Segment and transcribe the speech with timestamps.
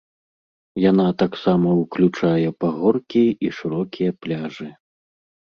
[0.91, 4.69] Яна таксама ўключае пагоркі і шырокія пляжы.